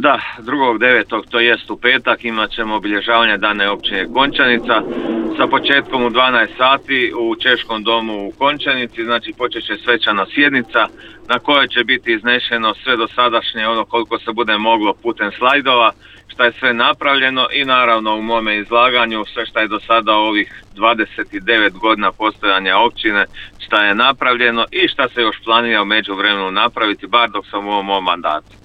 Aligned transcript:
Da, 0.00 0.20
2.9. 0.38 1.30
to 1.30 1.40
jest 1.40 1.70
u 1.70 1.76
petak 1.76 2.24
imat 2.24 2.50
ćemo 2.50 2.74
obilježavanje 2.74 3.36
dane 3.36 3.70
općine 3.70 4.06
Končanica 4.14 4.82
sa 5.38 5.46
početkom 5.46 6.04
u 6.04 6.10
12 6.10 6.48
sati 6.56 7.12
u 7.18 7.36
Češkom 7.36 7.82
domu 7.82 8.26
u 8.26 8.32
Končanici, 8.38 9.04
znači 9.04 9.32
počet 9.38 9.64
će 9.64 9.76
svečana 9.84 10.26
sjednica 10.34 10.88
na 11.28 11.38
kojoj 11.38 11.68
će 11.68 11.84
biti 11.84 12.12
iznešeno 12.12 12.74
sve 12.74 12.96
dosadašnje 12.96 13.68
ono 13.68 13.84
koliko 13.84 14.18
se 14.18 14.32
bude 14.32 14.58
moglo 14.58 14.94
putem 15.02 15.30
slajdova, 15.38 15.92
šta 16.28 16.44
je 16.44 16.52
sve 16.58 16.74
napravljeno 16.74 17.46
i 17.52 17.64
naravno 17.64 18.16
u 18.16 18.22
mome 18.22 18.58
izlaganju 18.58 19.24
sve 19.34 19.46
šta 19.46 19.60
je 19.60 19.68
do 19.68 19.80
sada 19.80 20.12
ovih 20.12 20.64
29 20.76 21.78
godina 21.78 22.12
postojanja 22.12 22.78
općine, 22.78 23.26
šta 23.58 23.84
je 23.84 23.94
napravljeno 23.94 24.64
i 24.70 24.88
šta 24.88 25.08
se 25.08 25.20
još 25.20 25.36
planira 25.44 25.82
u 25.82 25.84
međuvremenu 25.84 26.50
napraviti, 26.50 27.06
bar 27.06 27.30
dok 27.30 27.46
sam 27.50 27.66
u 27.66 27.70
ovom 27.70 27.86
mom 27.86 28.04
mandatu. 28.04 28.56